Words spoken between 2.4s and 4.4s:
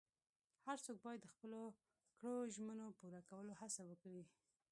ژمنو پوره کولو هڅه وکړي.